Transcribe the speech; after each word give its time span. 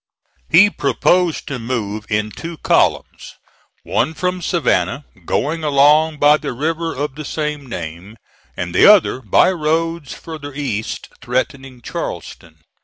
He 0.49 0.71
proposed 0.71 1.45
to 1.47 1.59
move 1.59 2.07
in 2.09 2.31
two 2.31 2.57
columns, 2.57 3.35
one 3.83 4.15
from 4.15 4.41
Savannah, 4.41 5.05
going 5.25 5.63
along 5.63 6.17
by 6.17 6.37
the 6.37 6.53
river 6.53 6.91
of 6.95 7.13
the 7.13 7.23
same 7.23 7.67
name, 7.69 8.17
and 8.57 8.73
the 8.73 8.87
other 8.87 9.21
by 9.21 9.51
roads 9.51 10.15
farther 10.15 10.55
east, 10.55 11.09
threatening 11.21 11.83
Charleston. 11.83 12.61